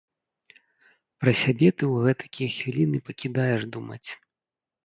[1.25, 4.05] Пра сябе ты ў гэтакія хвіліны пакідаеш думаць!